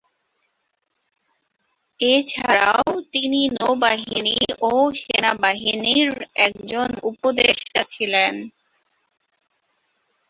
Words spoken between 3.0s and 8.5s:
তিনি নৌবাহিনী ও সেনাবাহিনীর একজন উপদেষ্টা ছিলেন।